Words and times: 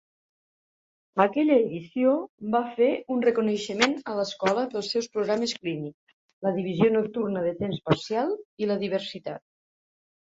Aquella 1.25 1.57
edició 1.63 2.13
va 2.55 2.61
fer 2.79 2.87
un 3.17 3.21
reconeixement 3.27 3.93
a 4.13 4.15
l'Escola 4.21 4.63
pels 4.73 4.89
seus 4.95 5.11
programes 5.19 5.53
clínics, 5.59 6.17
la 6.49 6.55
divisió 6.59 6.91
nocturna 6.97 7.45
de 7.49 7.55
temps 7.65 7.85
parcial 7.91 8.33
i 8.65 8.71
la 8.73 8.83
diversitat. 8.87 9.47